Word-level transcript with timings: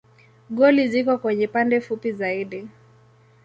Goli 0.57 0.87
ziko 0.87 1.13
kwenye 1.17 1.47
pande 1.47 1.77
fupi 1.85 2.11
zaidi. 2.11 2.67